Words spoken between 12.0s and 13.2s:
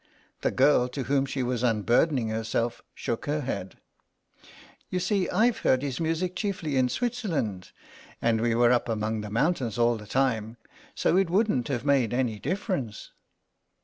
any difference."